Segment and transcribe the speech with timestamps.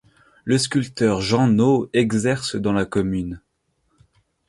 [0.45, 3.39] Le sculpteur Jean-No exerce dans la commune.